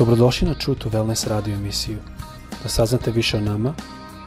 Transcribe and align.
Dobrodošli 0.00 0.48
na 0.48 0.54
True 0.54 0.78
to 0.78 0.88
Wellness 0.88 1.28
radio 1.28 1.54
emisiju. 1.54 1.98
Da 2.62 2.68
saznate 2.68 3.10
više 3.10 3.36
o 3.36 3.40
nama, 3.40 3.74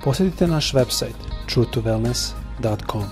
posjetite 0.03 0.47
naš 0.47 0.73
website 0.73 1.13
truetowellness.com. 1.49 3.03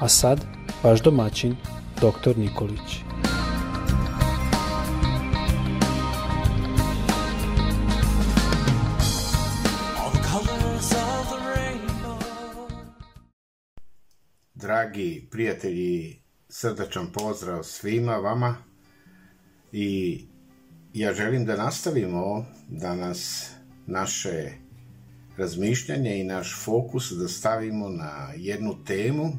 A 0.00 0.08
sad, 0.08 0.40
vaš 0.82 1.02
domaćin, 1.02 1.56
dr. 1.96 2.38
Nikolić. 2.38 3.02
Dragi 14.54 15.28
prijatelji, 15.30 16.22
srdačan 16.48 17.12
pozdrav 17.12 17.62
svima 17.62 18.16
vama 18.16 18.56
i 19.72 20.31
ja 20.94 21.14
želim 21.14 21.44
da 21.44 21.56
nastavimo 21.56 22.44
danas 22.68 23.50
naše 23.86 24.50
razmišljanje 25.36 26.20
i 26.20 26.24
naš 26.24 26.64
fokus 26.64 27.12
da 27.12 27.28
stavimo 27.28 27.88
na 27.88 28.32
jednu 28.36 28.84
temu 28.84 29.32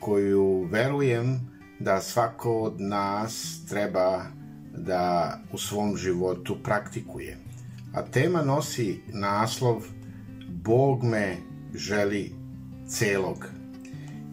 koju 0.00 0.68
verujem 0.70 1.40
da 1.78 2.00
svako 2.00 2.60
od 2.60 2.80
nas 2.80 3.60
treba 3.68 4.24
da 4.76 5.38
u 5.52 5.58
svom 5.58 5.96
životu 5.96 6.56
praktikuje. 6.62 7.38
A 7.94 8.02
tema 8.02 8.42
nosi 8.42 9.00
naslov 9.12 9.84
Bog 10.48 11.04
me 11.04 11.36
želi 11.74 12.32
celog. 12.88 13.46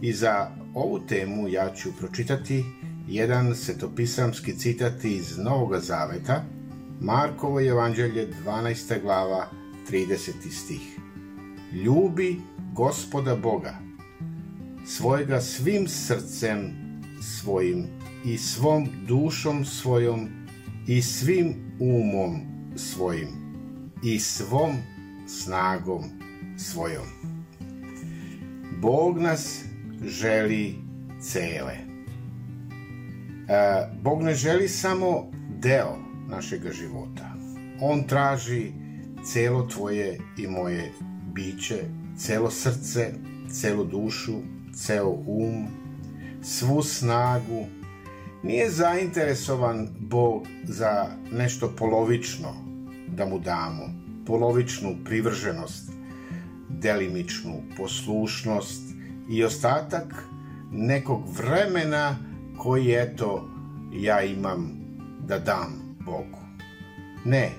I 0.02 0.14
za 0.14 0.52
ovu 0.74 1.00
temu 1.00 1.48
ja 1.48 1.74
ću 1.76 1.90
pročitati 2.00 2.64
jedan 3.08 3.56
svetopisamski 3.56 4.58
citat 4.58 5.06
iz 5.06 5.38
Novog 5.38 5.80
Zaveta, 5.80 6.44
Markovo 7.02 7.62
evanđelje 7.62 8.28
12. 8.46 9.02
glava 9.02 9.50
30. 9.90 10.32
stih. 10.52 11.00
Ljubi 11.74 12.36
gospoda 12.74 13.36
Boga, 13.36 13.76
svojega 14.86 15.42
svim 15.42 15.88
srcem 15.88 16.74
svojim 17.22 17.86
i 18.26 18.38
svom 18.38 18.90
dušom 19.08 19.66
svojom 19.66 20.30
i 20.88 21.02
svim 21.02 21.56
umom 21.80 22.42
svojim 22.76 23.28
i 24.04 24.20
svom 24.20 24.72
snagom 25.28 26.04
svojom. 26.58 27.06
Bog 28.82 29.20
nas 29.20 29.64
želi 30.06 30.76
cele. 31.22 31.97
E, 33.48 33.88
Bog 34.02 34.22
ne 34.22 34.34
želi 34.34 34.68
samo 34.68 35.32
deo 35.60 35.96
našeg 36.30 36.72
života. 36.72 37.34
On 37.82 38.04
traži 38.04 38.72
celo 39.34 39.68
tvoje 39.68 40.20
i 40.38 40.48
moje 40.48 40.92
biće, 41.34 41.84
celo 42.18 42.52
srce, 42.52 43.14
celu 43.52 43.84
dušu, 43.84 44.34
ceo 44.74 45.10
um, 45.10 45.68
svu 46.42 46.84
snagu. 46.84 47.66
Nije 48.44 48.70
zainteresovan 48.70 49.88
Bog 50.00 50.48
za 50.64 51.08
nešto 51.32 51.76
polovično 51.78 52.54
da 53.08 53.26
mu 53.26 53.40
damo, 53.40 53.84
polovičnu 54.26 54.96
privrženost, 55.06 55.92
delimičnu 56.70 57.64
poslušnost 57.78 58.82
i 59.30 59.44
ostatak 59.44 60.24
nekog 60.72 61.24
vremena 61.38 62.16
koji 62.58 62.92
eto 62.92 63.50
ja 63.94 64.22
imam 64.24 64.72
da 65.28 65.40
dam 65.40 65.98
Bogu. 66.06 66.40
Ne, 67.26 67.52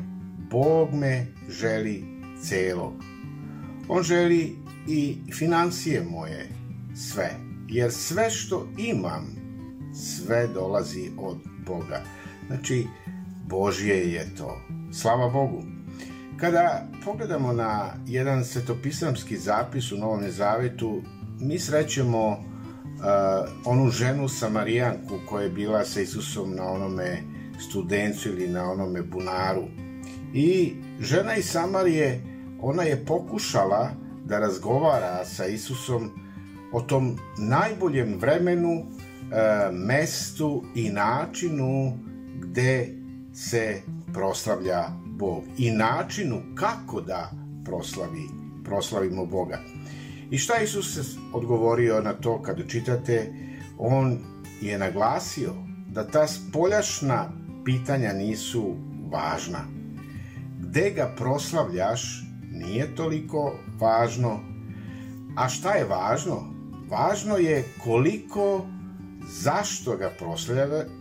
Bog 0.50 0.94
me 0.94 1.26
želi 1.48 2.04
celog. 2.42 2.92
On 3.88 4.02
želi 4.02 4.56
i 4.88 5.16
financije 5.32 6.06
moje, 6.10 6.48
sve. 6.94 7.30
Jer 7.68 7.92
sve 7.92 8.30
što 8.30 8.68
imam, 8.78 9.26
sve 9.94 10.46
dolazi 10.46 11.10
od 11.18 11.36
Boga. 11.66 12.02
Znači, 12.46 12.86
Božje 13.46 14.12
je 14.12 14.34
to. 14.38 14.60
Slava 14.92 15.28
Bogu. 15.30 15.62
Kada 16.36 16.86
pogledamo 17.04 17.52
na 17.52 17.94
jedan 18.06 18.44
svetopisamski 18.44 19.36
zapis 19.36 19.92
u 19.92 19.96
Novom 19.96 20.30
Zavetu, 20.30 21.02
mi 21.40 21.58
srećemo 21.58 22.44
uh, 22.98 23.48
onu 23.64 23.90
ženu 23.90 24.28
Samarijanku 24.28 25.18
koja 25.28 25.42
je 25.42 25.50
bila 25.50 25.84
sa 25.84 26.00
Isusom 26.00 26.54
na 26.54 26.70
onome 26.70 27.22
studencu 27.68 28.28
ili 28.28 28.48
na 28.48 28.70
onome 28.70 29.02
bunaru. 29.02 29.64
I 30.34 30.74
žena 31.00 31.36
iz 31.36 31.50
Samarije, 31.50 32.20
ona 32.60 32.82
je 32.82 33.04
pokušala 33.04 33.90
da 34.24 34.38
razgovara 34.38 35.24
sa 35.24 35.46
Isusom 35.46 36.10
o 36.72 36.80
tom 36.80 37.16
najboljem 37.38 38.18
vremenu, 38.18 38.72
uh, 38.72 38.86
mestu 39.72 40.64
i 40.74 40.90
načinu 40.90 41.98
gde 42.40 42.88
se 43.34 43.80
proslavlja 44.12 44.88
Bog 45.06 45.44
i 45.58 45.70
načinu 45.70 46.42
kako 46.54 47.00
da 47.00 47.30
proslavi, 47.64 48.28
proslavimo 48.64 49.26
Boga. 49.26 49.58
I 50.30 50.38
šta 50.38 50.58
Isus 50.62 51.16
odgovorio 51.32 52.00
na 52.00 52.12
to 52.12 52.42
kada 52.42 52.66
čitate? 52.66 53.32
On 53.78 54.18
je 54.60 54.78
naglasio 54.78 55.54
da 55.88 56.06
ta 56.06 56.26
spoljašna 56.26 57.32
pitanja 57.64 58.12
nisu 58.12 58.76
važna. 59.10 59.58
Gde 60.60 60.90
ga 60.90 61.14
proslavljaš 61.16 62.22
nije 62.52 62.94
toliko 62.94 63.54
važno. 63.80 64.40
A 65.36 65.48
šta 65.48 65.72
je 65.72 65.84
važno? 65.84 66.54
Važno 66.90 67.36
je 67.36 67.64
koliko, 67.84 68.66
zašto 69.42 69.96
ga 69.96 70.10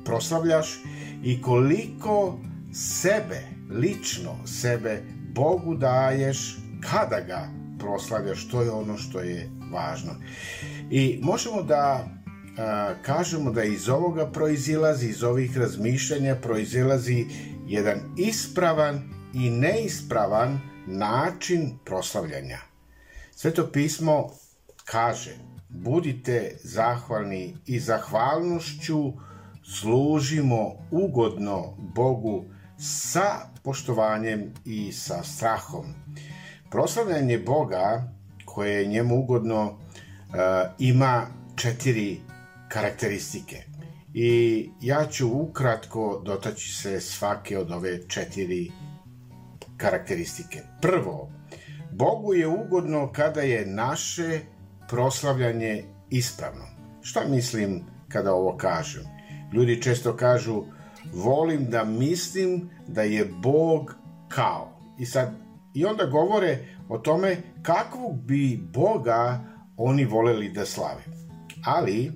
proslavljaš 0.05 0.79
i 1.23 1.41
koliko 1.41 2.39
sebe, 2.73 3.43
lično 3.69 4.35
sebe, 4.45 5.03
Bogu 5.33 5.75
daješ 5.75 6.57
kada 6.81 7.19
ga 7.19 7.66
proslavljaš, 7.79 8.47
to 8.47 8.61
je 8.61 8.71
ono 8.71 8.97
što 8.97 9.19
je 9.19 9.49
važno. 9.71 10.11
I 10.91 11.19
možemo 11.21 11.63
da 11.63 12.07
a, 12.57 12.93
kažemo 13.01 13.51
da 13.51 13.63
iz 13.63 13.89
ovoga 13.89 14.31
proizilazi, 14.31 15.07
iz 15.07 15.23
ovih 15.23 15.57
razmišljanja 15.57 16.35
proizilazi 16.35 17.25
jedan 17.67 17.99
ispravan 18.17 19.01
i 19.33 19.49
neispravan 19.49 20.59
način 20.87 21.77
proslavljanja. 21.85 22.57
Sveto 23.31 23.71
pismo 23.71 24.29
kaže, 24.85 25.35
budite 25.69 26.57
zahvalni 26.63 27.57
i 27.65 27.79
zahvalnošću 27.79 29.13
služimo 29.63 30.71
ugodno 30.91 31.75
Bogu 31.77 32.45
sa 32.79 33.49
poštovanjem 33.63 34.53
i 34.65 34.91
sa 34.91 35.23
strahom. 35.23 35.85
Proslavljanje 36.71 37.37
Boga, 37.37 38.13
koje 38.45 38.81
je 38.81 38.87
njemu 38.87 39.19
ugodno, 39.19 39.63
uh, 39.63 39.75
ima 40.79 41.27
četiri 41.55 42.19
karakteristike. 42.69 43.63
I 44.13 44.69
ja 44.81 45.05
ću 45.05 45.27
ukratko 45.27 46.21
dotaći 46.25 46.73
se 46.73 46.99
svake 46.99 47.57
od 47.57 47.71
ove 47.71 48.07
četiri 48.07 48.71
karakteristike. 49.77 50.61
Prvo, 50.81 51.31
Bogu 51.91 52.33
je 52.33 52.47
ugodno 52.47 53.11
kada 53.11 53.41
je 53.41 53.65
naše 53.65 54.39
proslavljanje 54.89 55.83
ispravno. 56.09 56.65
Šta 57.01 57.21
mislim 57.29 57.83
kada 58.09 58.33
ovo 58.33 58.57
kažem? 58.57 59.03
Ljudi 59.53 59.81
često 59.81 60.15
kažu, 60.15 60.63
volim 61.13 61.69
da 61.69 61.83
mislim 61.83 62.69
da 62.87 63.01
je 63.01 63.25
Bog 63.25 63.95
kao. 64.29 64.79
I 64.99 65.05
sad 65.05 65.46
i 65.77 65.85
onda 65.85 66.05
govore 66.05 66.59
o 66.89 66.97
tome 66.97 67.37
kakvog 67.61 68.21
bi 68.21 68.59
Boga 68.73 69.43
oni 69.77 70.05
voleli 70.05 70.49
da 70.49 70.65
slave. 70.65 71.03
Ali, 71.65 72.11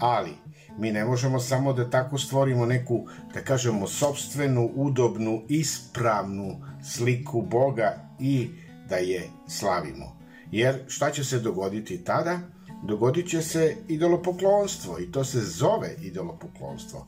ali, 0.00 0.32
mi 0.78 0.92
ne 0.92 1.04
možemo 1.04 1.40
samo 1.40 1.72
da 1.72 1.90
tako 1.90 2.18
stvorimo 2.18 2.66
neku, 2.66 3.06
da 3.34 3.40
kažemo, 3.40 3.86
sobstvenu, 3.86 4.70
udobnu, 4.74 5.42
ispravnu 5.48 6.60
sliku 6.84 7.42
Boga 7.42 7.94
i 8.20 8.48
da 8.88 8.96
je 8.96 9.22
slavimo. 9.48 10.16
Jer 10.50 10.84
šta 10.86 11.10
će 11.10 11.24
se 11.24 11.38
dogoditi 11.38 12.04
tada? 12.04 12.38
Dogodit 12.82 13.28
će 13.28 13.42
se 13.42 13.76
idolopoklonstvo 13.88 14.98
i 15.00 15.12
to 15.12 15.24
se 15.24 15.40
zove 15.40 15.94
idolopoklonstvo. 16.02 17.06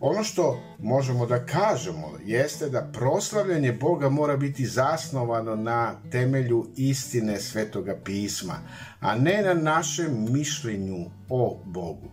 Ono 0.00 0.24
što 0.24 0.60
možemo 0.78 1.26
da 1.26 1.46
kažemo 1.46 2.18
jeste 2.24 2.68
da 2.68 2.90
proslavljanje 2.92 3.72
Boga 3.72 4.08
mora 4.08 4.36
biti 4.36 4.66
zasnovano 4.66 5.56
na 5.56 5.94
temelju 6.10 6.66
istine 6.76 7.40
Svetoga 7.40 7.96
pisma, 8.04 8.54
a 9.00 9.14
ne 9.14 9.42
na 9.42 9.54
našem 9.54 10.32
mišljenju 10.32 11.10
o 11.28 11.62
Bogu. 11.64 12.10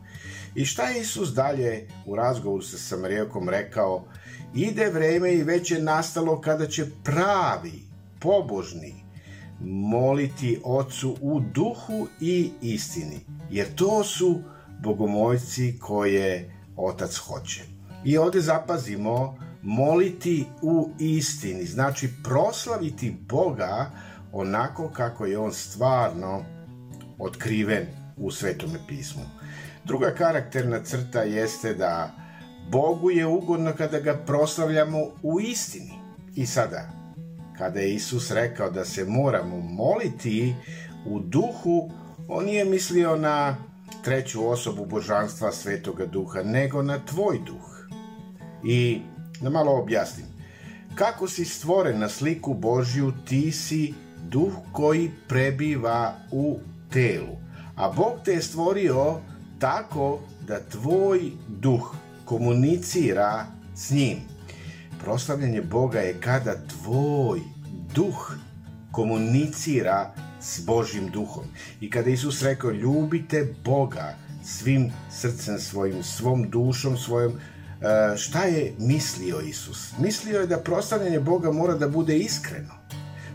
I 0.55 0.65
šta 0.65 0.89
je 0.89 1.01
Isus 1.01 1.33
dalje 1.33 1.87
u 2.05 2.15
razgovoru 2.15 2.61
sa 2.61 2.77
Samarijekom 2.77 3.49
rekao? 3.49 4.05
Ide 4.55 4.89
vreme 4.89 5.33
i 5.33 5.43
već 5.43 5.71
je 5.71 5.81
nastalo 5.81 6.41
kada 6.41 6.67
će 6.67 6.85
pravi, 7.03 7.83
pobožni, 8.19 8.95
moliti 9.61 10.61
Ocu 10.63 11.17
u 11.21 11.39
duhu 11.39 12.07
i 12.21 12.51
istini, 12.61 13.19
jer 13.51 13.75
to 13.75 14.03
su 14.03 14.39
bogomojci 14.83 15.79
koje 15.79 16.53
Otac 16.75 17.17
hoće. 17.17 17.76
I 18.07 18.17
ovde 18.17 18.41
zapazimo 18.41 19.37
moliti 19.61 20.45
u 20.61 20.89
istini, 20.99 21.65
znači 21.65 22.09
proslaviti 22.23 23.17
Boga 23.29 23.91
onako 24.31 24.89
kako 24.89 25.25
je 25.25 25.37
on 25.37 25.53
stvarno 25.53 26.45
otkriven 27.19 27.85
u 28.17 28.31
Svetome 28.31 28.79
pismu. 28.87 29.21
Druga 29.85 30.13
karakterna 30.17 30.83
crta 30.83 31.21
jeste 31.21 31.73
da 31.73 32.11
Bogu 32.71 33.11
je 33.11 33.25
ugodno 33.25 33.73
kada 33.77 33.99
ga 33.99 34.17
proslavljamo 34.25 34.97
u 35.23 35.39
istini. 35.41 35.93
I 36.35 36.45
sada, 36.45 36.89
kada 37.57 37.79
je 37.79 37.93
Isus 37.93 38.31
rekao 38.31 38.69
da 38.69 38.85
se 38.85 39.05
moramo 39.05 39.59
moliti 39.59 40.55
u 41.05 41.19
duhu, 41.19 41.91
on 42.27 42.45
nije 42.45 42.65
mislio 42.65 43.15
na 43.15 43.55
treću 44.03 44.49
osobu 44.49 44.85
božanstva 44.85 45.51
Svetoga 45.51 46.05
Duha, 46.05 46.43
nego 46.43 46.81
na 46.81 46.99
tvoj 47.05 47.39
duh. 47.45 47.66
I 48.67 49.01
da 49.41 49.49
malo 49.49 49.79
objasnim. 49.79 50.25
Kako 50.95 51.27
si 51.27 51.45
stvoren 51.45 51.99
na 51.99 52.09
sliku 52.09 52.53
Božju, 52.53 53.13
ti 53.25 53.51
si 53.51 53.93
duh 54.23 54.53
koji 54.71 55.11
prebiva 55.27 56.15
u 56.31 56.59
telu. 56.91 57.37
A 57.75 57.89
Bog 57.89 58.13
te 58.25 58.31
je 58.31 58.41
stvorio 58.41 59.19
tako 59.59 60.19
da 60.47 60.59
tvoj 60.59 61.31
duh 61.47 61.95
komunicira 62.25 63.45
s 63.75 63.91
njim. 63.91 64.17
Proslavljanje 65.03 65.61
Boga 65.61 65.99
je 65.99 66.21
kada 66.21 66.55
tvoj 66.67 67.39
duh 67.95 68.35
komunicira 68.91 70.13
s 70.41 70.65
Božim 70.65 71.09
duhom. 71.09 71.43
I 71.81 71.89
kada 71.89 72.09
Isus 72.09 72.41
rekao 72.41 72.71
ljubite 72.71 73.53
Boga 73.65 74.15
svim 74.43 74.91
srcem 75.11 75.59
svojim, 75.59 76.03
svom 76.03 76.49
dušom 76.49 76.97
svojom, 76.97 77.33
šta 78.17 78.43
je 78.43 78.73
mislio 78.79 79.39
Isus? 79.39 79.91
Mislio 79.99 80.39
je 80.39 80.47
da 80.47 80.57
proslavljanje 80.57 81.19
Boga 81.19 81.51
mora 81.51 81.73
da 81.73 81.87
bude 81.87 82.17
iskreno. 82.17 82.73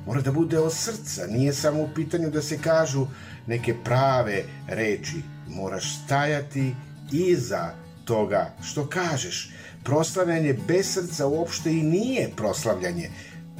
Mora 0.06 0.20
da 0.20 0.32
bude 0.32 0.58
od 0.58 0.74
srca. 0.74 1.26
Nije 1.26 1.52
samo 1.52 1.82
u 1.82 1.88
pitanju 1.94 2.30
da 2.30 2.42
se 2.42 2.58
kažu 2.58 3.06
neke 3.46 3.74
prave 3.84 4.44
reči. 4.68 5.22
Moraš 5.48 6.04
stajati 6.04 6.74
iza 7.12 7.70
toga 8.04 8.54
što 8.62 8.86
kažeš. 8.86 9.50
Proslavljanje 9.84 10.58
bez 10.68 10.92
srca 10.92 11.26
uopšte 11.26 11.72
i 11.72 11.82
nije 11.82 12.30
proslavljanje. 12.36 13.10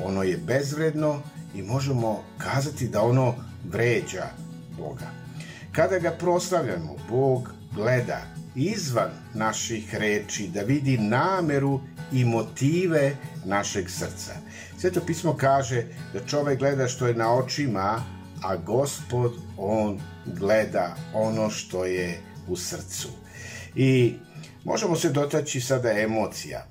Ono 0.04 0.22
je 0.22 0.36
bezvredno 0.36 1.22
i 1.54 1.62
možemo 1.62 2.24
kazati 2.38 2.88
da 2.88 3.02
ono 3.02 3.34
vređa 3.64 4.26
Boga. 4.78 5.06
Kada 5.72 5.98
ga 5.98 6.10
proslavljamo, 6.10 6.96
Bog 7.08 7.50
gleda 7.74 8.20
izvan 8.54 9.10
naših 9.34 9.94
reči, 9.94 10.48
da 10.48 10.62
vidi 10.62 10.98
nameru 10.98 11.80
i 12.12 12.24
motive 12.24 13.16
našeg 13.44 13.90
srca. 13.90 14.32
Sveto 14.78 15.00
pismo 15.06 15.36
kaže 15.36 15.84
da 16.12 16.26
čovek 16.26 16.58
gleda 16.58 16.88
što 16.88 17.06
je 17.06 17.14
na 17.14 17.34
očima, 17.34 18.04
a 18.42 18.56
gospod, 18.56 19.32
on 19.56 20.00
gleda 20.26 20.96
ono 21.14 21.50
što 21.50 21.84
je 21.84 22.20
u 22.48 22.56
srcu. 22.56 23.08
I 23.74 24.14
možemo 24.64 24.96
se 24.96 25.10
dotaći 25.10 25.60
sada 25.60 26.00
emocija. 26.00 26.66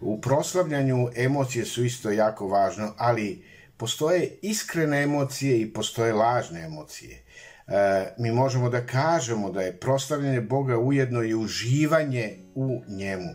U 0.00 0.20
proslavljanju 0.20 1.08
emocije 1.16 1.64
su 1.64 1.84
isto 1.84 2.10
jako 2.10 2.48
važno, 2.48 2.94
ali 2.96 3.44
postoje 3.76 4.38
iskrene 4.42 5.02
emocije 5.02 5.60
i 5.60 5.72
postoje 5.72 6.12
lažne 6.12 6.60
emocije. 6.60 7.22
E, 7.72 8.14
mi 8.18 8.32
možemo 8.32 8.70
da 8.70 8.86
kažemo 8.86 9.50
da 9.50 9.62
je 9.62 9.76
proslavljanje 9.76 10.40
Boga 10.40 10.78
ujedno 10.78 11.22
i 11.22 11.34
uživanje 11.34 12.36
u 12.54 12.82
njemu. 12.88 13.34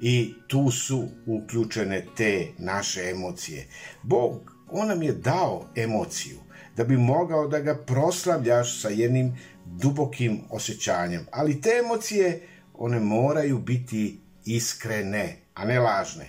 I 0.00 0.34
tu 0.48 0.70
su 0.70 1.04
uključene 1.26 2.04
te 2.16 2.46
naše 2.58 3.10
emocije. 3.10 3.66
Bog, 4.02 4.52
on 4.70 4.88
nam 4.88 5.02
je 5.02 5.12
dao 5.12 5.68
emociju 5.76 6.38
da 6.76 6.84
bi 6.84 6.96
mogao 6.96 7.48
da 7.48 7.60
ga 7.60 7.74
proslavljaš 7.74 8.80
sa 8.80 8.88
jednim 8.88 9.38
dubokim 9.64 10.40
osjećanjem. 10.50 11.26
Ali 11.30 11.60
te 11.60 11.70
emocije, 11.84 12.48
one 12.74 13.00
moraju 13.00 13.58
biti 13.58 14.20
iskrene, 14.44 15.36
a 15.54 15.64
ne 15.64 15.80
lažne. 15.80 16.26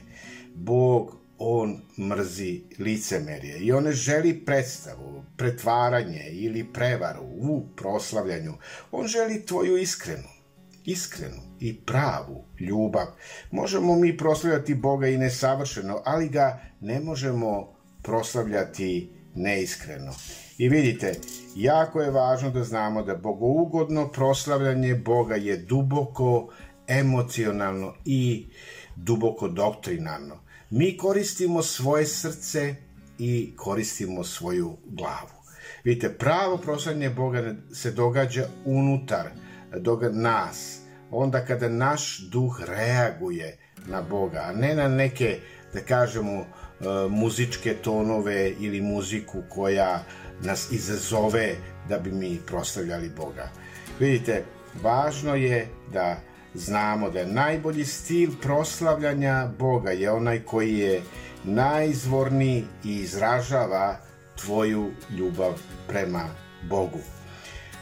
Bog 0.56 1.18
on 1.39 1.81
mrzi 1.98 2.62
licemerje 2.80 3.57
i 3.57 3.72
on 3.72 3.84
ne 3.84 3.92
želi 3.92 4.45
predstavu, 4.45 5.24
pretvaranje 5.38 6.30
ili 6.31 6.74
prevaru 6.74 7.24
u 7.24 7.68
proslavljanju. 7.75 8.54
On 8.92 9.07
želi 9.07 9.45
tvoju 9.45 9.78
iskrenu, 9.78 10.28
iskrenu 10.86 11.42
i 11.60 11.81
pravu 11.81 12.45
ljubav. 12.60 13.06
Možemo 13.51 13.95
mi 13.95 14.18
proslavljati 14.18 14.75
Boga 14.75 15.07
i 15.07 15.18
nesavršeno, 15.18 16.01
ali 16.06 16.30
ga 16.30 16.62
ne 16.81 17.00
možemo 17.00 17.74
proslavljati 18.04 19.10
neiskreno. 19.36 20.13
I 20.57 20.69
vidite, 20.69 21.16
jako 21.56 22.01
je 22.01 22.12
važno 22.12 22.50
da 22.50 22.63
znamo 22.63 23.04
da 23.04 23.16
bogougodno 23.16 24.07
proslavljanje 24.12 24.95
Boga 24.95 25.36
je 25.36 25.57
duboko 25.57 26.50
emocionalno 26.88 27.94
i 28.06 28.48
duboko 28.95 29.48
doktrinarno. 29.48 30.47
Mi 30.69 30.98
koristimo 30.98 31.64
svoje 31.64 32.06
srce 32.06 32.75
i 33.19 33.54
koristimo 33.56 34.24
svoju 34.24 34.78
glavu. 34.86 35.38
Vidite, 35.84 36.10
pravo 36.10 36.58
proslavljanje 36.58 37.10
Boga 37.10 37.56
se 37.74 37.92
događa 37.92 38.48
unutar 38.66 39.30
doga 39.75 40.10
nas, 40.10 40.80
onda 41.12 41.46
kada 41.46 41.69
naš 41.69 42.19
duh 42.19 42.62
reaguje 42.68 43.58
na 43.88 44.02
Boga, 44.02 44.40
a 44.40 44.52
ne 44.52 44.75
na 44.75 44.88
neke, 44.88 45.40
da 45.74 45.80
kažemo, 45.80 46.34
e, 46.34 46.46
muzičke 47.10 47.74
tonove 47.74 48.54
ili 48.60 48.81
muziku 48.81 49.44
koja 49.50 50.04
nas 50.42 50.72
izazove 50.72 51.56
da 51.90 52.00
bi 52.00 52.12
mi 52.12 52.40
proslavljali 52.48 53.10
Boga. 53.18 53.50
Vidite, 54.00 54.44
važno 54.84 55.36
je 55.36 55.68
da 55.94 56.20
znamo 56.58 57.10
da 57.10 57.20
je 57.20 57.28
najbolji 57.28 57.86
stil 57.86 58.32
proslavljanja 58.42 59.50
Boga 59.60 59.92
je 59.92 60.12
onaj 60.12 60.40
koji 60.40 60.78
je 60.78 61.02
najizvorniji 61.44 62.66
i 62.84 62.96
izražava 62.96 63.98
tvoju 64.36 64.92
ljubav 65.18 65.54
prema 65.88 66.30
Bogu. 66.70 67.00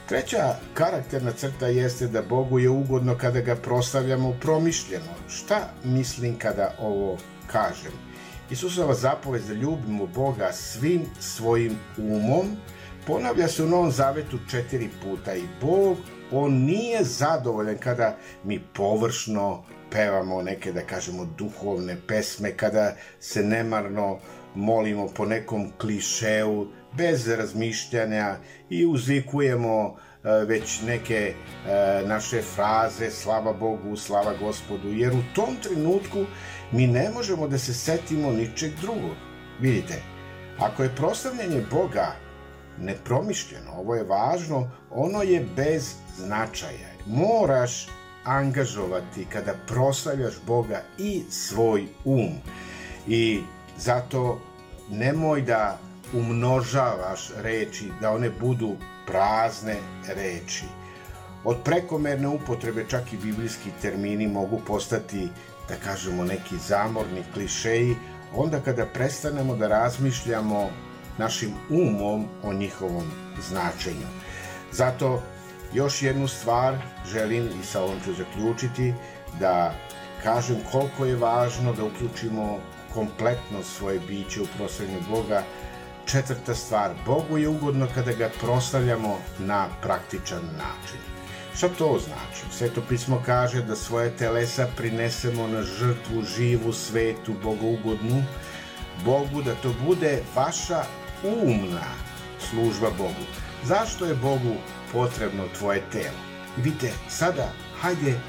Treća 0.09 0.55
karakterna 0.73 1.31
crta 1.31 1.67
jeste 1.67 2.07
da 2.07 2.21
Bogu 2.21 2.59
je 2.59 2.69
ugodno 2.69 3.17
kada 3.17 3.41
ga 3.41 3.55
proslavljamo 3.55 4.35
promišljeno. 4.41 5.13
Šta 5.29 5.69
mislim 5.83 6.37
kada 6.39 6.75
ovo 6.79 7.17
kažem? 7.51 7.91
Isusova 8.49 8.93
zapovest 8.93 9.47
da 9.47 9.53
ljubimo 9.53 10.07
Boga 10.07 10.51
svim 10.53 11.05
svojim 11.19 11.77
umom 11.97 12.45
ponavlja 13.07 13.47
se 13.47 13.63
u 13.63 13.67
Novom 13.67 13.91
Zavetu 13.91 14.37
četiri 14.51 14.89
puta 15.03 15.35
i 15.35 15.43
Bog 15.61 15.97
on 16.31 16.53
nije 16.53 17.03
zadovoljan 17.03 17.77
kada 17.77 18.17
mi 18.43 18.59
površno 18.73 19.63
pevamo 19.91 20.41
neke, 20.41 20.71
da 20.71 20.81
kažemo, 20.81 21.25
duhovne 21.37 21.97
pesme, 22.07 22.51
kada 22.57 22.95
se 23.19 23.43
nemarno 23.43 24.19
molimo 24.55 25.07
po 25.07 25.25
nekom 25.25 25.71
klišeu, 25.77 26.65
bez 26.97 27.27
razmišljanja 27.27 28.35
i 28.69 28.85
uzvikujemo 28.85 29.95
e, 29.95 30.29
već 30.45 30.81
neke 30.81 31.33
e, 31.33 31.33
naše 32.05 32.41
fraze 32.41 33.11
slava 33.11 33.53
Bogu, 33.53 33.95
slava 33.97 34.33
Gospodu, 34.39 34.87
jer 34.89 35.13
u 35.13 35.23
tom 35.35 35.55
trenutku 35.63 36.25
mi 36.71 36.87
ne 36.87 37.09
možemo 37.09 37.47
da 37.47 37.57
se 37.57 37.73
setimo 37.73 38.31
ničeg 38.31 38.71
drugog. 38.81 39.15
Vidite, 39.59 40.01
ako 40.59 40.83
je 40.83 40.95
proslavljanje 40.95 41.61
Boga 41.71 42.24
nepromišljeno, 42.79 43.71
ovo 43.77 43.95
je 43.95 44.03
važno, 44.03 44.69
ono 44.91 45.21
je 45.21 45.45
bez 45.55 45.93
značaja. 46.17 46.89
Moraš 47.05 47.87
angažovati 48.23 49.25
kada 49.25 49.53
proslavljaš 49.67 50.33
Boga 50.47 50.81
i 50.97 51.23
svoj 51.29 51.87
um. 52.05 52.33
I 53.07 53.41
zato 53.77 54.41
nemoj 54.89 55.41
da 55.41 55.77
umnožavaš 56.13 57.29
reči, 57.43 57.91
da 58.01 58.11
one 58.11 58.29
budu 58.29 58.75
prazne 59.07 59.75
reči. 60.07 60.65
Od 61.43 61.57
prekomerne 61.63 62.27
upotrebe 62.27 62.85
čak 62.89 63.13
i 63.13 63.17
biblijski 63.17 63.69
termini 63.81 64.27
mogu 64.27 64.61
postati 64.67 65.29
da 65.69 65.75
kažemo 65.75 66.23
neki 66.23 66.57
zamorni 66.67 67.23
klišeji, 67.33 67.95
onda 68.35 68.59
kada 68.59 68.85
prestanemo 68.85 69.55
da 69.55 69.67
razmišljamo 69.67 70.69
našim 71.17 71.53
umom 71.69 72.25
o 72.43 72.53
njihovom 72.53 73.11
značenju. 73.49 74.07
Zato 74.71 75.23
još 75.73 76.01
jednu 76.01 76.27
stvar 76.27 76.77
želim 77.11 77.49
i 77.61 77.65
sa 77.65 77.81
ovom 77.81 77.99
ću 78.05 78.13
zaključiti 78.13 78.93
da 79.39 79.73
kažem 80.23 80.57
koliko 80.71 81.05
je 81.05 81.15
važno 81.15 81.73
da 81.73 81.83
uključimo 81.83 82.59
kompletno 82.93 83.63
svoje 83.63 83.99
biće 83.99 84.41
u 84.41 84.47
proslavljanju 84.57 85.01
Boga. 85.09 85.43
Četvrta 86.05 86.55
stvar, 86.55 86.91
Bogu 87.05 87.37
je 87.37 87.47
ugodno 87.47 87.87
kada 87.95 88.13
ga 88.13 88.29
proslavljamo 88.41 89.17
na 89.39 89.67
praktičan 89.81 90.45
način. 90.57 90.99
Šta 91.57 91.69
to 91.77 91.99
znači? 92.05 92.57
Sveto 92.57 92.81
pismo 92.89 93.21
kaže 93.25 93.61
da 93.61 93.75
svoje 93.75 94.17
telesa 94.17 94.67
prinesemo 94.77 95.47
na 95.47 95.61
žrtvu 95.61 96.21
živu, 96.37 96.73
svetu, 96.73 97.33
bogougodnu, 97.43 98.23
Bogu, 99.05 99.41
da 99.41 99.55
to 99.55 99.73
bude 99.85 100.21
vaša 100.35 100.83
umna 101.25 101.87
služba 102.49 102.89
Bogu. 102.97 103.25
Zašto 103.63 104.05
je 104.05 104.15
Bogu 104.15 104.55
potrebno 104.91 105.43
tvoje 105.57 105.81
telo? 105.91 106.19
I 106.57 106.61
vidite, 106.61 106.91
sada 107.09 107.51
hajde 107.81 108.19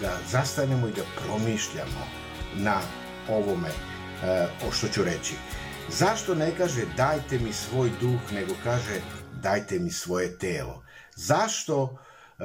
da 0.00 0.18
zastanemo 0.30 0.88
i 0.88 0.92
da 0.92 1.02
promišljamo 1.22 2.06
na 2.56 2.80
ovome 3.28 3.68
e, 3.68 4.46
o 4.68 4.72
što 4.72 4.88
ću 4.88 5.04
reći. 5.04 5.34
Zašto 5.88 6.34
ne 6.34 6.50
kaže 6.58 6.82
dajte 6.96 7.38
mi 7.38 7.52
svoj 7.52 7.90
duh, 8.00 8.32
nego 8.32 8.54
kaže 8.64 9.00
dajte 9.42 9.78
mi 9.78 9.90
svoje 9.90 10.38
telo? 10.38 10.82
Zašto? 11.14 11.98
E, 12.38 12.44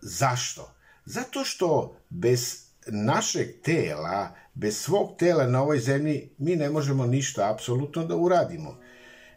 zašto? 0.00 0.74
Zato 1.04 1.44
što 1.44 1.96
bez 2.10 2.66
našeg 2.86 3.48
tela, 3.62 4.34
bez 4.54 4.78
svog 4.78 5.16
tela 5.18 5.46
na 5.46 5.62
ovoj 5.62 5.78
zemlji, 5.78 6.30
mi 6.38 6.56
ne 6.56 6.70
možemo 6.70 7.06
ništa 7.06 7.50
apsolutno 7.52 8.04
da 8.04 8.16
uradimo. 8.16 8.78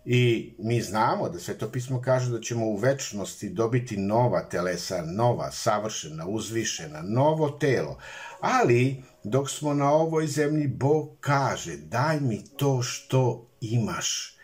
I 0.06 0.54
mi 0.60 0.82
znamo 0.82 1.30
da 1.30 1.40
Sveto 1.40 1.70
pismo 1.72 2.02
kaže 2.02 2.32
da 2.32 2.42
ćemo 2.42 2.66
u 2.66 2.76
večnosti 2.76 3.50
dobiti 3.50 3.98
nova 3.98 4.50
telesa, 4.50 5.02
nova, 5.06 5.52
savršena, 5.52 6.28
uzvišena, 6.28 7.02
novo 7.02 7.50
telo. 7.50 7.98
Ali, 8.40 9.04
dok 9.24 9.50
smo 9.50 9.74
na 9.74 9.92
ovoj 9.92 10.28
zemlji, 10.28 10.68
Bog 10.68 11.18
kaže, 11.20 11.78
daj 11.78 12.20
mi 12.20 12.44
to 12.58 12.82
što 12.82 13.50
imaš. 13.62 14.36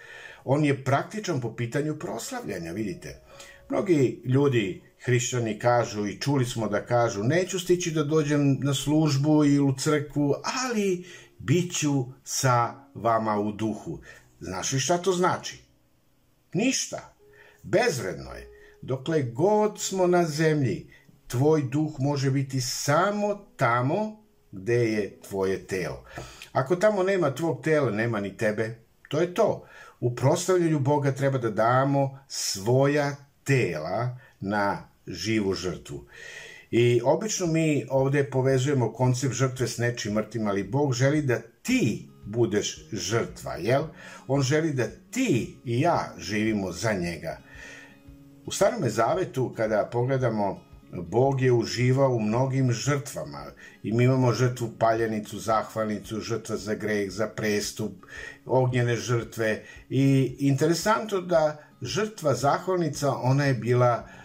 On 0.43 0.65
je 0.65 0.83
praktičan 0.83 1.41
po 1.41 1.55
pitanju 1.55 1.99
proslavljanja, 1.99 2.71
vidite. 2.71 3.21
Mnogi 3.69 4.21
ljudi, 4.25 4.81
hrišćani, 5.05 5.59
kažu 5.59 6.07
i 6.07 6.19
čuli 6.19 6.45
smo 6.45 6.67
da 6.67 6.85
kažu, 6.85 7.23
neću 7.23 7.59
stići 7.59 7.91
da 7.91 8.03
dođem 8.03 8.59
na 8.61 8.73
službu 8.73 9.45
ili 9.45 9.59
u 9.59 9.73
crkvu, 9.79 10.35
ali 10.65 11.05
bit 11.39 11.77
ću 11.77 12.05
sa 12.23 12.73
vama 12.93 13.39
u 13.39 13.51
duhu. 13.51 13.99
Znaš 14.39 14.71
li 14.71 14.79
šta 14.79 14.97
to 14.97 15.11
znači? 15.11 15.59
Ništa. 16.53 17.13
Bezvredno 17.63 18.31
je. 18.31 18.49
Dokle 18.81 19.21
god 19.21 19.81
smo 19.81 20.07
na 20.07 20.25
zemlji, 20.25 20.93
tvoj 21.27 21.63
duh 21.71 21.91
može 21.99 22.31
biti 22.31 22.61
samo 22.61 23.45
tamo 23.57 24.25
gde 24.51 24.91
je 24.91 25.19
tvoje 25.21 25.67
telo. 25.67 26.03
Ako 26.51 26.75
tamo 26.75 27.03
nema 27.03 27.35
tvog 27.35 27.61
tela, 27.63 27.91
nema 27.91 28.19
ni 28.19 28.37
tebe. 28.37 28.75
To 29.09 29.21
je 29.21 29.33
to. 29.33 29.65
U 29.99 30.15
proslavljanju 30.15 30.79
Boga 30.79 31.11
treba 31.11 31.37
da 31.37 31.49
damo 31.49 32.19
svoja 32.27 33.15
tela 33.43 34.17
na 34.39 34.89
živu 35.07 35.53
žrtvu. 35.53 36.05
I 36.71 37.01
obično 37.03 37.47
mi 37.47 37.85
ovde 37.89 38.29
povezujemo 38.29 38.93
koncept 38.93 39.33
žrtve 39.33 39.67
s 39.67 39.77
nečim 39.77 40.13
mrtvim, 40.13 40.47
ali 40.47 40.63
Bog 40.63 40.93
želi 40.93 41.21
da 41.21 41.39
ti 41.61 42.09
budeš 42.25 42.87
žrtva, 42.91 43.55
jel? 43.55 43.83
On 44.27 44.41
želi 44.41 44.73
da 44.73 44.87
ti 45.11 45.57
i 45.65 45.79
ja 45.81 46.13
živimo 46.17 46.71
za 46.71 46.93
njega. 46.93 47.37
U 48.45 48.51
Starome 48.51 48.89
Zavetu, 48.89 49.53
kada 49.57 49.89
pogledamo, 49.91 50.65
Bog 50.91 51.41
je 51.41 51.51
uživao 51.51 52.09
u 52.09 52.19
mnogim 52.19 52.71
žrtvama 52.71 53.45
i 53.83 53.93
mi 53.93 54.03
imamo 54.03 54.33
žrtvu 54.33 54.69
paljenicu, 54.79 55.39
zahvalnicu, 55.39 56.19
žrtva 56.19 56.57
za 56.57 56.73
greh, 56.73 57.11
za 57.11 57.27
prestup, 57.27 57.93
ognjene 58.45 58.95
žrtve 58.95 59.63
i 59.89 60.35
interesantno 60.39 61.21
da 61.21 61.57
žrtva 61.81 62.33
zahvalnica, 62.33 63.11
ona 63.11 63.45
je 63.45 63.53
bila 63.53 64.07
e, 64.07 64.24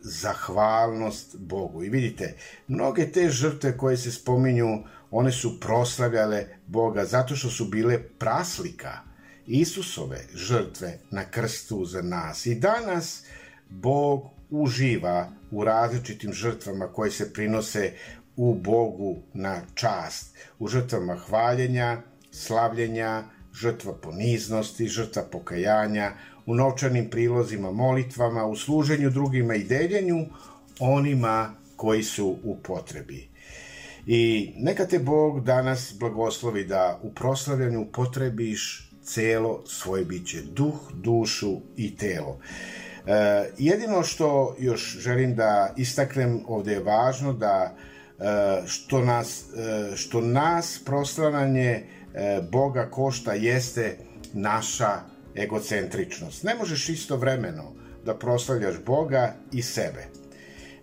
zahvalnost 0.00 1.36
Bogu. 1.36 1.84
I 1.84 1.88
vidite, 1.88 2.34
mnoge 2.68 3.12
te 3.12 3.28
žrtve 3.30 3.76
koje 3.76 3.96
se 3.96 4.12
spominju 4.12 4.84
one 5.10 5.32
su 5.32 5.60
proslavljale 5.60 6.46
Boga 6.66 7.04
zato 7.04 7.36
što 7.36 7.50
su 7.50 7.64
bile 7.64 8.02
praslika 8.02 8.98
Isusove 9.46 10.20
žrtve 10.34 10.98
na 11.10 11.24
krstu 11.24 11.84
za 11.84 12.02
nas. 12.02 12.46
I 12.46 12.54
danas 12.54 13.24
Bog 13.68 14.30
uživa 14.50 15.30
u 15.50 15.64
različitim 15.64 16.32
žrtvama 16.32 16.86
koje 16.86 17.10
se 17.10 17.32
prinose 17.32 17.92
u 18.36 18.54
Bogu 18.54 19.22
na 19.34 19.60
čast, 19.74 20.36
u 20.58 20.68
žrtvama 20.68 21.16
hvaljenja, 21.16 22.02
slavljenja, 22.30 23.24
žrtva 23.52 23.94
poniznosti, 23.94 24.88
žrtva 24.88 25.22
pokajanja, 25.22 26.12
u 26.46 26.54
novčanim 26.54 27.10
prilozima, 27.10 27.70
molitvama, 27.70 28.46
u 28.46 28.56
služenju 28.56 29.10
drugima 29.10 29.54
i 29.54 29.64
deljenju 29.64 30.26
onima 30.80 31.54
koji 31.76 32.02
su 32.02 32.36
u 32.44 32.56
potrebi. 32.62 33.28
I 34.06 34.52
neka 34.56 34.86
te 34.86 34.98
Bog 34.98 35.44
danas 35.44 35.94
blagoslovi 35.98 36.64
da 36.64 37.00
u 37.02 37.12
proslavljanju 37.12 37.86
potrebiš 37.92 38.90
celo 39.04 39.62
svoje 39.66 40.04
biće, 40.04 40.42
duh, 40.42 40.74
dušu 40.94 41.60
i 41.76 41.96
telo. 41.96 42.38
E, 43.06 43.50
jedino 43.58 44.02
što 44.02 44.56
još 44.58 44.98
želim 44.98 45.34
da 45.34 45.74
istaknem 45.76 46.40
ovde 46.46 46.72
je 46.72 46.82
važno 46.82 47.32
da 47.32 47.74
e, 47.74 48.66
što 48.66 49.00
nas, 49.00 49.44
e, 49.56 49.96
što 49.96 50.20
nas 50.20 50.80
proslavljanje 50.84 51.82
e, 52.14 52.40
Boga 52.50 52.90
košta 52.90 53.32
jeste 53.32 53.98
naša 54.32 55.11
egocentričnost. 55.34 56.44
Ne 56.44 56.54
možeš 56.54 56.88
istovremeno 56.88 57.74
da 58.04 58.18
proslavljaš 58.18 58.74
Boga 58.86 59.34
i 59.52 59.62
sebe 59.62 60.04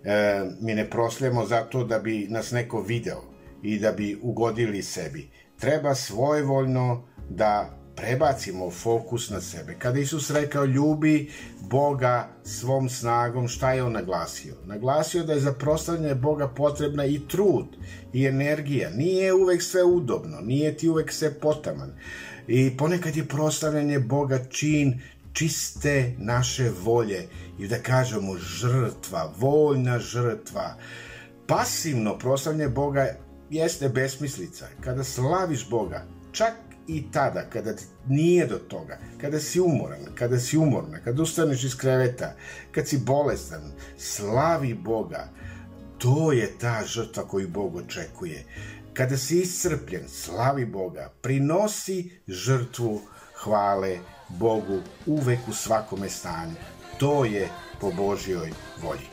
e, 0.04 0.44
mi 0.60 0.74
ne 0.74 0.90
prosljemo 0.90 1.46
zato 1.46 1.84
da 1.84 1.98
bi 1.98 2.26
nas 2.30 2.50
neko 2.50 2.82
video 2.82 3.22
i 3.62 3.78
da 3.78 3.92
bi 3.92 4.18
ugodili 4.22 4.82
sebi. 4.82 5.30
Treba 5.58 5.94
svojevoljno 5.94 7.04
da 7.28 7.80
prebacimo 7.96 8.70
fokus 8.70 9.30
na 9.30 9.40
sebe. 9.40 9.76
Kada 9.78 9.98
Isus 9.98 10.30
rekao 10.30 10.64
ljubi 10.64 11.30
Boga 11.60 12.28
svom 12.44 12.88
snagom, 12.88 13.48
šta 13.48 13.72
je 13.72 13.82
on 13.82 13.92
naglasio? 13.92 14.54
Naglasio 14.66 15.24
da 15.24 15.32
je 15.32 15.40
za 15.40 15.52
proslavljanje 15.52 16.14
Boga 16.14 16.48
potrebna 16.48 17.04
i 17.04 17.20
trud 17.28 17.66
i 18.12 18.26
energija. 18.26 18.90
Nije 18.90 19.32
uvek 19.32 19.62
sve 19.62 19.84
udobno, 19.84 20.40
nije 20.40 20.76
ti 20.76 20.88
uvek 20.88 21.12
sve 21.12 21.34
potaman. 21.34 21.92
I 22.50 22.76
ponekad 22.76 23.16
je 23.16 23.28
proslavljanje 23.28 23.98
Boga 23.98 24.38
čin 24.44 25.00
čiste 25.32 26.14
naše 26.18 26.70
volje 26.82 27.28
i 27.58 27.68
da 27.68 27.78
kažemo 27.78 28.36
žrtva, 28.38 29.34
voljna 29.38 29.98
žrtva. 29.98 30.74
Pasivno 31.46 32.18
proslavljanje 32.18 32.68
Boga 32.68 33.06
jeste 33.50 33.88
besmislica. 33.88 34.66
Kada 34.80 35.04
slaviš 35.04 35.68
Boga, 35.68 36.06
čak 36.32 36.52
i 36.88 37.04
tada, 37.12 37.42
kada 37.52 37.74
nije 38.08 38.46
do 38.46 38.58
toga, 38.58 38.98
kada 39.20 39.40
si 39.40 39.60
umoran, 39.60 40.00
kada 40.14 40.38
si 40.38 40.58
umorna, 40.58 40.98
kada 41.04 41.22
ustaneš 41.22 41.64
iz 41.64 41.76
kreveta, 41.76 42.34
kad 42.72 42.88
si 42.88 42.98
bolestan, 42.98 43.72
slavi 43.98 44.74
Boga. 44.74 45.28
To 45.98 46.32
je 46.32 46.58
ta 46.58 46.82
žrtva 46.86 47.28
koju 47.28 47.48
Bog 47.48 47.76
očekuje. 47.76 48.44
Kada 49.00 49.16
si 49.16 49.38
iscrpljen, 49.40 50.08
slavi 50.08 50.64
Boga, 50.64 51.08
prinosi 51.22 52.10
žrtvu 52.28 53.00
hvale 53.42 53.98
Bogu 54.28 54.80
uvek 55.06 55.48
u 55.48 55.52
svakome 55.52 56.08
stanju. 56.08 56.54
To 56.98 57.24
je 57.24 57.48
po 57.80 57.92
Božjoj 57.92 58.52
volji. 58.82 59.08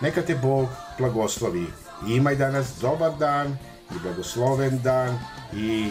Neka 0.00 0.22
te 0.22 0.34
Bog 0.34 0.68
blagoslovi. 0.98 1.66
Imaj 2.08 2.36
danas 2.36 2.72
dobar 2.80 3.12
dan 3.18 3.58
i 3.90 3.98
blagosloven 4.02 4.82
dan 4.82 5.18
i 5.54 5.90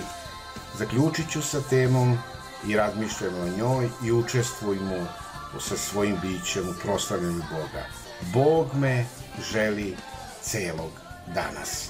zaključit 0.78 1.32
ću 1.32 1.42
sa 1.42 1.62
temom 1.70 2.18
i 2.68 2.76
razmišljamo 2.76 3.38
o 3.42 3.58
njoj 3.58 3.90
i 4.06 4.12
učestvujmo 4.12 5.08
sa 5.60 5.78
svojim 5.78 6.18
bićem 6.22 6.70
u 6.70 6.74
proslavljanju 6.82 7.44
Boga. 7.52 7.86
Bog 8.34 8.76
me 8.76 9.06
želi 9.52 9.96
celog 10.42 10.92
danas. 11.34 11.90